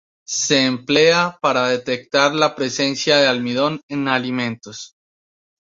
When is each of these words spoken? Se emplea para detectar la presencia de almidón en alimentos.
Se 0.27 0.65
emplea 0.65 1.37
para 1.43 1.67
detectar 1.67 2.33
la 2.33 2.55
presencia 2.55 3.17
de 3.17 3.27
almidón 3.27 3.81
en 3.87 4.07
alimentos. 4.07 4.95